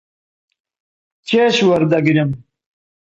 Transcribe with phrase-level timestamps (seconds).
[1.27, 2.31] چێژ وەردەگرم.